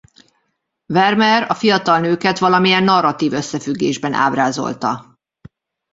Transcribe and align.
Vermeer 0.85 1.49
a 1.49 1.53
fiatal 1.53 1.99
nőket 1.99 2.39
valamilyen 2.39 2.83
narratív 2.83 3.33
összefüggésben 3.33 4.13
ábrázolta. 4.13 5.17